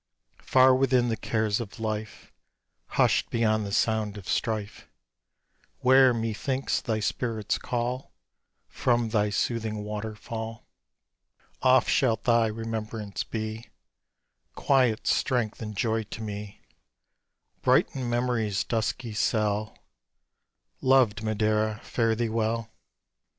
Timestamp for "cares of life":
1.15-2.31